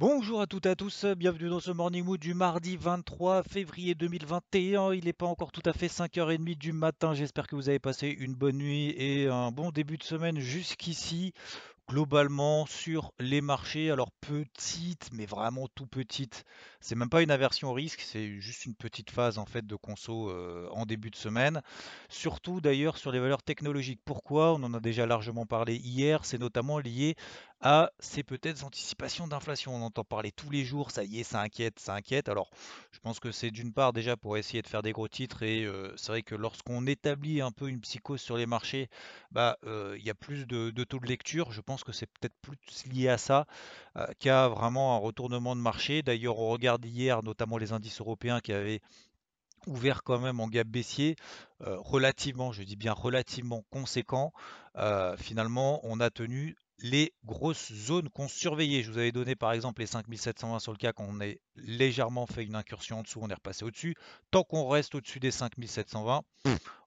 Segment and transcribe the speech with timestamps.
[0.00, 3.94] Bonjour à toutes et à tous, bienvenue dans ce Morning Mood du mardi 23 février
[3.94, 4.92] 2021.
[4.92, 7.14] Il n'est pas encore tout à fait 5h30 du matin.
[7.14, 11.32] J'espère que vous avez passé une bonne nuit et un bon début de semaine jusqu'ici.
[11.86, 16.44] Globalement sur les marchés, alors petite, mais vraiment tout petite.
[16.80, 19.76] C'est même pas une aversion au risque, c'est juste une petite phase en fait de
[19.76, 21.60] conso euh, en début de semaine.
[22.08, 24.00] Surtout d'ailleurs sur les valeurs technologiques.
[24.02, 24.54] Pourquoi?
[24.54, 26.24] On en a déjà largement parlé hier.
[26.24, 27.16] C'est notamment lié
[27.64, 29.74] à ces peut-être anticipations d'inflation.
[29.74, 32.28] On entend parler tous les jours, ça y est, ça inquiète, ça inquiète.
[32.28, 32.50] Alors,
[32.92, 35.64] je pense que c'est d'une part déjà pour essayer de faire des gros titres et
[35.64, 38.90] euh, c'est vrai que lorsqu'on établit un peu une psychose sur les marchés,
[39.32, 41.52] bah euh, il y a plus de, taux de lecture.
[41.52, 42.58] Je pense que c'est peut-être plus
[42.92, 43.46] lié à ça
[43.96, 46.02] euh, qu'à vraiment un retournement de marché.
[46.02, 48.82] D'ailleurs, on regarde hier notamment les indices européens qui avaient
[49.66, 51.16] ouvert quand même en gap baissier,
[51.60, 54.34] relativement, je dis bien relativement conséquent.
[55.16, 58.82] Finalement, on a tenu les grosses zones qu'on surveillait.
[58.82, 62.44] Je vous avais donné par exemple les 5720 sur le CAC, on a légèrement fait
[62.44, 63.94] une incursion en dessous, on est repassé au-dessus.
[64.30, 66.22] Tant qu'on reste au-dessus des 5720,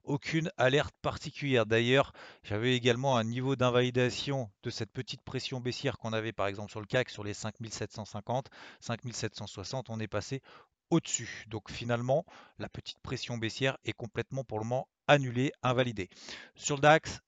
[0.04, 1.66] aucune alerte particulière.
[1.66, 6.70] D'ailleurs, j'avais également un niveau d'invalidation de cette petite pression baissière qu'on avait par exemple
[6.70, 8.48] sur le CAC sur les 5750,
[8.80, 10.42] 5760, on est passé
[10.90, 11.44] au-dessus.
[11.48, 12.24] Donc finalement,
[12.58, 16.08] la petite pression baissière est complètement pour le moment annulée, invalidée.
[16.54, 17.20] Sur le DAX,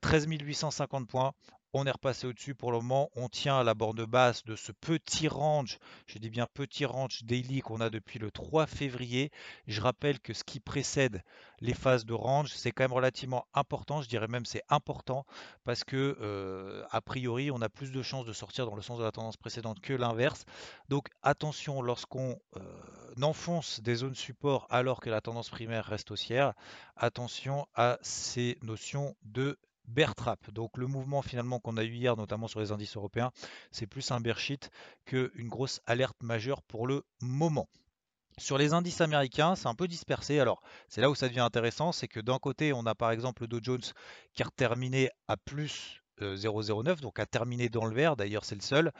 [0.00, 1.32] 13 850 points.
[1.72, 3.10] On est repassé au-dessus pour le moment.
[3.16, 7.24] On tient à la borne basse de ce petit range, je dis bien petit range
[7.24, 9.30] daily qu'on a depuis le 3 février.
[9.66, 11.22] Je rappelle que ce qui précède
[11.60, 14.02] les phases de range, c'est quand même relativement important.
[14.02, 15.26] Je dirais même c'est important
[15.64, 18.98] parce que euh, a priori, on a plus de chances de sortir dans le sens
[18.98, 20.44] de la tendance précédente que l'inverse.
[20.88, 22.62] Donc attention lorsqu'on euh,
[23.22, 26.54] enfonce des zones support alors que la tendance primaire reste haussière.
[26.96, 29.58] Attention à ces notions de
[29.88, 30.50] bear trap.
[30.50, 33.30] Donc le mouvement finalement qu'on a eu hier, notamment sur les indices européens,
[33.70, 34.70] c'est plus un bear sheet
[35.04, 37.68] qu'une grosse alerte majeure pour le moment.
[38.38, 40.40] Sur les indices américains, c'est un peu dispersé.
[40.40, 43.42] Alors, c'est là où ça devient intéressant, c'est que d'un côté, on a par exemple
[43.42, 43.80] le Dow Jones
[44.34, 48.54] qui a terminé à plus 0,09, euh, donc à terminer dans le vert, d'ailleurs c'est
[48.54, 48.92] le seul.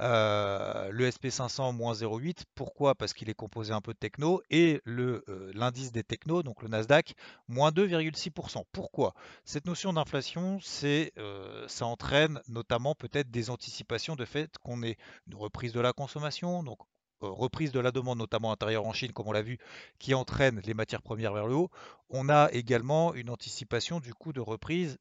[0.00, 2.94] Euh, le SP500 moins 0,8, pourquoi?
[2.94, 6.68] Parce qu'il est composé un peu de techno, et euh, l'indice des technos, donc le
[6.68, 7.14] Nasdaq,
[7.48, 8.64] moins 2,6%.
[8.72, 9.14] Pourquoi?
[9.44, 14.96] Cette notion d'inflation, ça entraîne notamment peut-être des anticipations de fait qu'on ait
[15.26, 16.78] une reprise de la consommation, donc
[17.20, 19.58] reprise de la demande, notamment intérieure en Chine, comme on l'a vu,
[19.98, 21.70] qui entraîne les matières premières vers le haut.
[22.10, 24.98] On a également une anticipation du coup de reprise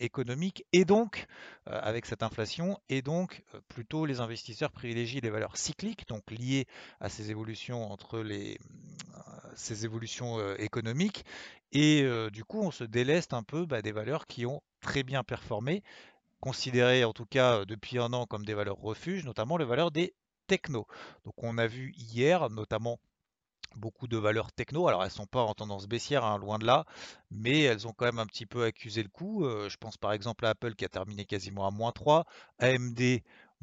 [0.00, 1.26] économique et donc
[1.68, 6.30] euh, avec cette inflation et donc euh, plutôt les investisseurs privilégient les valeurs cycliques donc
[6.30, 6.66] liées
[7.00, 8.58] à ces évolutions entre les
[9.54, 11.24] ces évolutions économiques
[11.72, 15.24] et du coup on se déleste un peu bah, des valeurs qui ont très bien
[15.24, 15.82] performé
[16.40, 20.12] considérées en tout cas depuis un an comme des valeurs refuges notamment les valeurs des
[20.46, 20.86] technos.
[21.24, 22.98] Donc on a vu hier notamment
[23.76, 24.88] beaucoup de valeurs techno.
[24.88, 26.84] Alors elles sont pas en tendance baissière, hein, loin de là,
[27.30, 29.44] mais elles ont quand même un petit peu accusé le coup.
[29.44, 32.24] Euh, je pense par exemple à Apple qui a terminé quasiment à moins 3,
[32.58, 33.00] AMD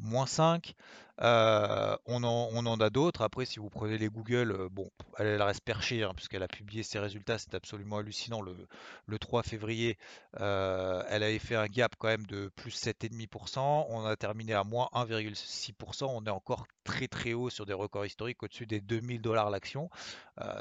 [0.00, 0.74] moins 5.
[1.20, 3.22] Euh, on, en, a d'autres.
[3.22, 6.82] Après, si vous prenez les Google, euh, bon, elle, reste perchée, hein, puisqu'elle a publié
[6.82, 8.42] ses résultats, c'est absolument hallucinant.
[8.42, 9.96] Le, 3 février,
[10.36, 13.86] elle avait fait un gap quand même de plus 7,5%.
[13.88, 16.06] On a terminé à moins 1,6%.
[16.08, 19.90] On est encore très très haut sur des records historiques, au-dessus des 2000 dollars l'action.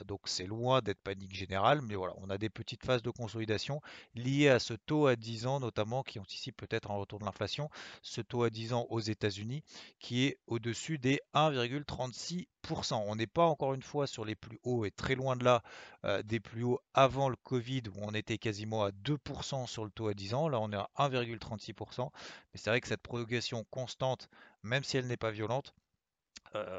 [0.06, 3.82] donc c'est loin d'être panique générale, mais voilà, on a des petites phases de consolidation
[4.16, 7.70] liées à ce taux à 10 ans, notamment qui anticipe peut-être un retour de l'inflation.
[8.02, 9.64] Ce taux à 10 ans aux États-Unis
[10.00, 13.04] qui est au-dessus des 1,36%.
[13.08, 15.64] On n'est pas encore une fois sur les plus hauts et très loin de là
[16.06, 19.92] euh, des plus hauts avant le Covid où on était quasiment à 2% sur le
[19.92, 20.48] taux à 10 ans.
[20.50, 22.10] Là on est à 1,36%.
[22.54, 24.30] Mais c'est vrai que cette progression constante,
[24.64, 25.83] même si elle n'est pas violente, euh,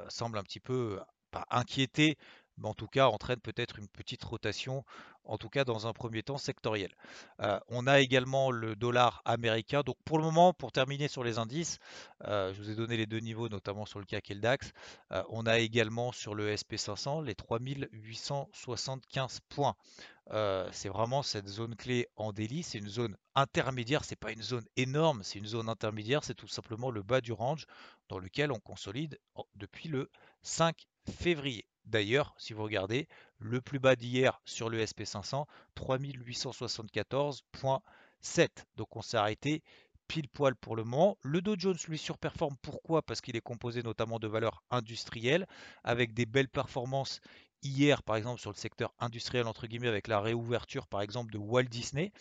[0.09, 1.01] semble un petit peu
[1.31, 2.17] pas inquiéter,
[2.59, 4.85] mais en tout cas entraîne peut-être une petite rotation,
[5.25, 6.91] en tout cas dans un premier temps sectoriel.
[7.41, 9.83] Euh, on a également le dollar américain.
[9.83, 11.79] Donc pour le moment, pour terminer sur les indices,
[12.25, 14.73] euh, je vous ai donné les deux niveaux, notamment sur le CAC et le DAX.
[15.13, 19.75] Euh, on a également sur le SP500 les 3875 points.
[20.73, 22.63] c'est vraiment cette zone clé en délit.
[22.63, 24.05] C'est une zone intermédiaire.
[24.05, 26.25] C'est pas une zone énorme, c'est une zone intermédiaire.
[26.25, 27.67] C'est tout simplement le bas du range
[28.09, 29.19] dans lequel on consolide
[29.55, 30.11] depuis le
[30.43, 31.67] 5 février.
[31.87, 33.09] D'ailleurs, si vous regardez,
[33.39, 35.47] le plus bas d'hier sur le SP500,
[35.77, 38.49] 3874.7.
[38.77, 39.63] Donc on s'est arrêté
[40.09, 41.19] pile poil pour le moment.
[41.23, 42.57] Le Dow Jones lui surperforme.
[42.63, 43.03] Pourquoi?
[43.03, 45.47] Parce qu'il est composé notamment de valeurs industrielles
[45.83, 47.21] avec des belles performances
[47.63, 51.39] hier, par exemple, sur le secteur industriel, entre guillemets, avec la réouverture, par exemple, de
[51.39, 52.13] Walt Disney.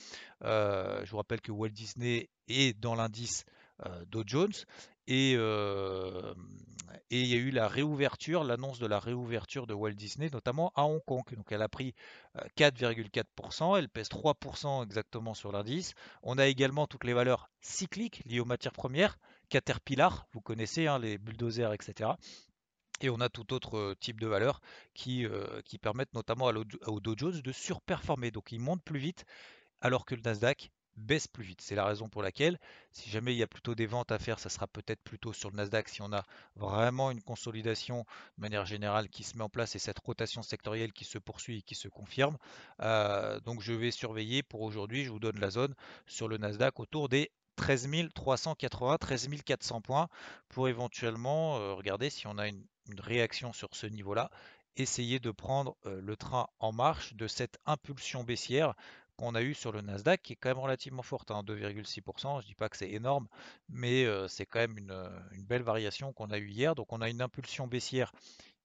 [0.43, 3.43] Euh, je vous rappelle que Walt Disney est dans l'indice
[3.85, 4.53] euh, Dow Jones.
[5.07, 5.33] Et,
[7.09, 10.83] il y a eu la réouverture, l'annonce de la réouverture de Walt Disney, notamment à
[10.83, 11.23] Hong Kong.
[11.35, 11.93] Donc elle a pris
[12.57, 15.93] 4,4%, elle pèse 3% exactement sur l'indice.
[16.23, 19.17] On a également toutes les valeurs cycliques liées aux matières premières,
[19.49, 22.11] Caterpillar, vous connaissez hein, les bulldozers, etc.
[23.01, 24.61] Et on a tout autre type de valeurs
[24.93, 25.27] qui,
[25.65, 26.45] qui permettent notamment
[26.87, 28.31] au Dow Jones de surperformer.
[28.31, 29.25] Donc il monte plus vite
[29.81, 31.61] alors que le Nasdaq baisse plus vite.
[31.61, 32.59] C'est la raison pour laquelle,
[32.91, 35.49] si jamais il y a plutôt des ventes à faire, ça sera peut-être plutôt sur
[35.49, 36.23] le Nasdaq si on a
[36.55, 38.05] vraiment une consolidation
[38.37, 41.59] de manière générale qui se met en place et cette rotation sectorielle qui se poursuit
[41.59, 42.37] et qui se confirme.
[43.45, 45.73] donc je vais surveiller pour aujourd'hui, je vous donne la zone
[46.05, 50.09] sur le Nasdaq autour des 13 380, 13 400 points
[50.49, 52.65] pour éventuellement euh, regarder si on a une,
[52.99, 54.29] réaction sur ce niveau-là,
[54.75, 58.73] essayer de prendre euh, le train en marche de cette impulsion baissière
[59.17, 62.27] qu'on a eu sur le Nasdaq qui est quand même relativement forte, 2,6%.
[62.27, 63.27] Hein, Je ne dis pas que c'est énorme,
[63.69, 66.75] mais euh, c'est quand même une, une belle variation qu'on a eu hier.
[66.75, 68.11] Donc on a une impulsion baissière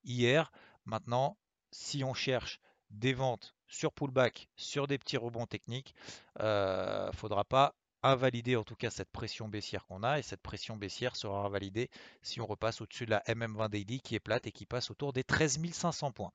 [0.04, 0.52] hier.
[0.84, 1.36] Maintenant,
[1.70, 2.60] si on cherche
[2.90, 5.94] des ventes sur pullback, sur des petits rebonds techniques,
[6.38, 10.40] il ne faudra pas invalider en tout cas cette pression baissière qu'on a et cette
[10.40, 11.90] pression baissière sera invalidée
[12.22, 15.12] si on repasse au-dessus de la MM20 Daily qui est plate et qui passe autour
[15.12, 16.30] des 13 500 points.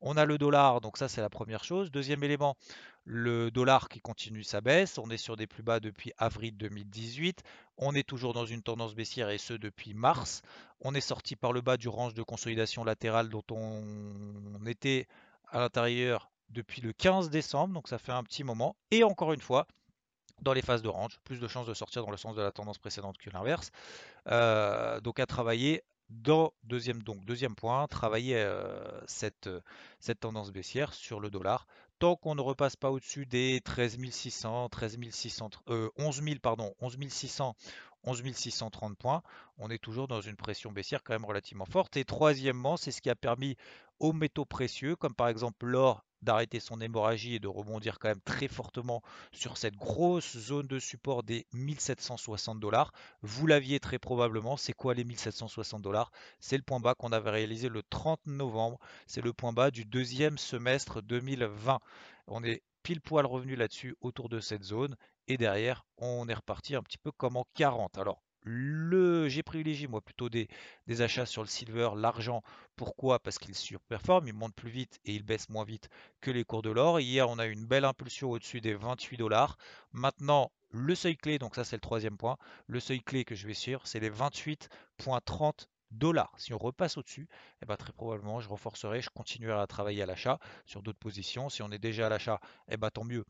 [0.00, 1.90] On a le dollar, donc ça c'est la première chose.
[1.90, 2.56] Deuxième élément,
[3.04, 4.98] le dollar qui continue sa baisse.
[4.98, 7.42] On est sur des plus bas depuis avril 2018.
[7.76, 10.42] On est toujours dans une tendance baissière et ce depuis mars.
[10.80, 15.06] On est sorti par le bas du range de consolidation latérale dont on était
[15.48, 18.76] à l'intérieur depuis le 15 décembre, donc ça fait un petit moment.
[18.90, 19.66] Et encore une fois,
[20.42, 22.52] dans les phases de range, plus de chances de sortir dans le sens de la
[22.52, 23.70] tendance précédente que l'inverse.
[24.28, 29.48] Euh, donc à travailler dans deuxième donc deuxième point, travailler euh, cette,
[29.98, 31.66] cette tendance baissière sur le dollar
[32.02, 35.50] tant qu'on ne repasse pas au-dessus des 13 600, 13 600,
[35.96, 37.54] 11 000 pardon, 11 600,
[38.02, 39.22] 11 630 points,
[39.56, 41.96] on est toujours dans une pression baissière quand même relativement forte.
[41.96, 43.56] Et troisièmement, c'est ce qui a permis
[44.00, 48.20] aux métaux précieux, comme par exemple l'or, d'arrêter son hémorragie et de rebondir quand même
[48.20, 49.02] très fortement
[49.32, 52.92] sur cette grosse zone de support des 1760 dollars.
[53.22, 54.56] Vous l'aviez très probablement.
[54.56, 56.12] C'est quoi les 1760 dollars?
[56.40, 58.78] C'est le point bas qu'on avait réalisé le 30 novembre.
[59.06, 61.80] C'est le point bas du deuxième semestre 2020.
[62.28, 64.96] On est pile poil revenu là-dessus autour de cette zone.
[65.28, 67.98] Et derrière, on est reparti un petit peu comme en 40.
[67.98, 70.48] Alors, le, j'ai privilégié moi plutôt des,
[71.00, 72.42] achats sur le silver, l'argent.
[72.76, 73.18] Pourquoi?
[73.18, 75.88] Parce qu'il surperforme, il monte plus vite et il baisse moins vite
[76.20, 77.00] que les cours de l'or.
[77.00, 79.56] Hier, on a eu une belle impulsion au-dessus des 28 dollars.
[79.92, 82.36] Maintenant, le seuil clé, donc ça c'est le troisième point,
[82.66, 86.32] le seuil clé que je vais suivre, c'est les 28.30 dollars.
[86.38, 87.28] Si on repasse au-dessus,
[87.62, 91.48] eh ben, très probablement je renforcerai, je continuerai à travailler à l'achat sur d'autres positions.
[91.48, 93.24] Si on est déjà à l'achat, eh ben, tant mieux,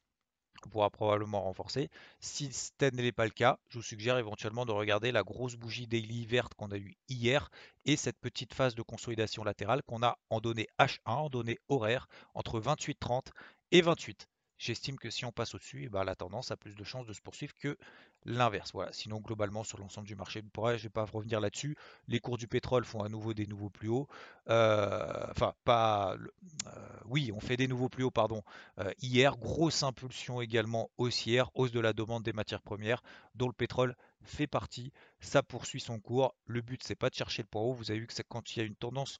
[0.69, 1.91] pourra probablement renforcer.
[2.21, 5.87] Si tel n'est pas le cas, je vous suggère éventuellement de regarder la grosse bougie
[5.87, 7.51] daily verte qu'on a eue hier
[7.85, 12.09] et cette petite phase de consolidation latérale qu'on a en données H1, en données horaires,
[12.35, 13.27] entre 28,30
[13.73, 14.29] et 28.
[14.59, 17.13] J'estime que si on passe au-dessus, eh ben, la tendance a plus de chances de
[17.13, 17.77] se poursuivre que
[18.25, 18.73] l'inverse.
[18.73, 18.93] Voilà.
[18.93, 21.77] Sinon, globalement, sur l'ensemble du marché, je ne vais pas revenir là-dessus.
[22.09, 24.09] Les cours du pétrole font à nouveau des nouveaux plus hauts.
[24.49, 26.15] Euh, enfin, pas.
[26.15, 26.71] Euh,
[27.07, 28.43] oui, on fait des nouveaux plus hauts, pardon.
[28.79, 33.03] Euh, hier, grosse impulsion également haussière, hausse de la demande des matières premières,
[33.35, 36.35] dont le pétrole fait partie, ça poursuit son cours.
[36.47, 37.73] Le but, c'est pas de chercher le point haut.
[37.73, 39.19] Vous avez vu que quand il y a une tendance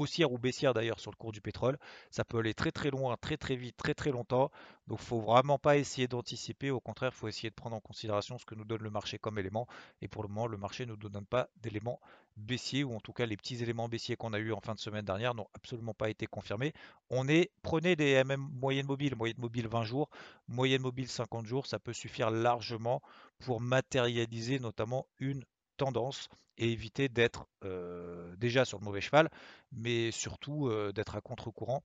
[0.00, 1.78] haussière ou baissière d'ailleurs sur le cours du pétrole,
[2.10, 4.50] ça peut aller très très loin, très très vite, très très longtemps.
[4.88, 6.70] Donc, faut vraiment pas essayer d'anticiper.
[6.70, 9.38] Au contraire, faut essayer de prendre en considération ce que nous donne le marché comme
[9.38, 9.68] élément.
[10.00, 12.00] Et pour le moment, le marché ne nous donne pas d'éléments
[12.36, 14.80] baissiers, ou en tout cas les petits éléments baissiers qu'on a eu en fin de
[14.80, 16.72] semaine dernière n'ont absolument pas été confirmés.
[17.10, 20.08] On est, prenez des MM moyenne mobile, moyenne mobile 20 jours,
[20.48, 23.02] moyenne mobile 50 jours, ça peut suffire largement
[23.40, 25.44] pour matérialiser notamment une
[25.80, 29.30] tendance et éviter d'être euh, déjà sur le mauvais cheval,
[29.72, 31.82] mais surtout d'être à contre-courant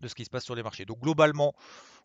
[0.00, 0.84] de ce qui se passe sur les marchés.
[0.84, 1.54] Donc globalement,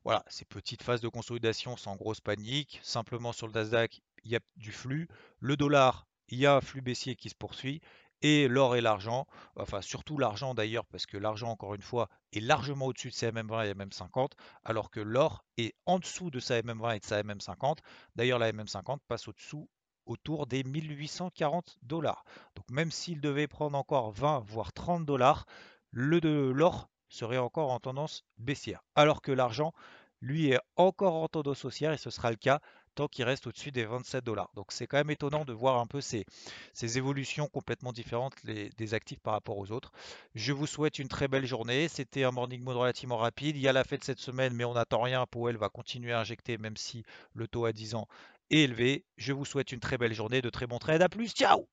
[0.03, 2.79] voilà, ces petites phases de consolidation sans grosse panique.
[2.83, 5.07] Simplement sur le Nasdaq, il y a du flux.
[5.39, 7.81] Le dollar, il y a un flux baissier qui se poursuit.
[8.23, 9.25] Et l'or et l'argent,
[9.55, 13.31] enfin surtout l'argent d'ailleurs, parce que l'argent, encore une fois, est largement au-dessus de sa
[13.31, 17.23] MM20 et MM50, alors que l'or est en dessous de sa MM20 et de sa
[17.23, 17.77] MM50.
[18.15, 19.67] D'ailleurs, la MM50 passe au-dessous
[20.11, 22.23] autour des 1840 dollars.
[22.55, 25.45] Donc même s'il devait prendre encore 20 voire 30 dollars,
[25.91, 28.83] l'or serait encore en tendance baissière.
[28.95, 29.73] Alors que l'argent,
[30.21, 32.61] lui, est encore en tendance haussière et ce sera le cas
[32.95, 34.49] tant qu'il reste au-dessus des 27 dollars.
[34.55, 36.25] Donc c'est quand même étonnant de voir un peu ces,
[36.73, 39.91] ces évolutions complètement différentes des actifs par rapport aux autres.
[40.35, 41.87] Je vous souhaite une très belle journée.
[41.87, 43.55] C'était un morning mode relativement rapide.
[43.55, 45.25] Il y a la fête cette semaine, mais on n'attend rien.
[45.25, 47.03] Powell va continuer à injecter même si
[47.33, 48.07] le taux à 10 ans
[48.51, 49.05] est élevé.
[49.17, 51.01] Je vous souhaite une très belle journée, de très bons trades.
[51.01, 51.67] À plus, ciao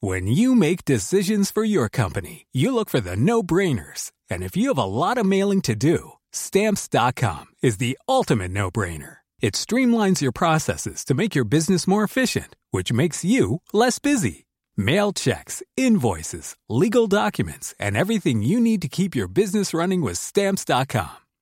[0.00, 4.10] When you make decisions for your company, you look for the no-brainers.
[4.28, 9.18] And if you have a lot of mailing to do, stamps.com is the ultimate no-brainer.
[9.40, 14.46] It streamlines your processes to make your business more efficient, which makes you less busy.
[14.76, 20.16] Mail checks, invoices, legal documents, and everything you need to keep your business running with
[20.16, 21.21] stamps.com.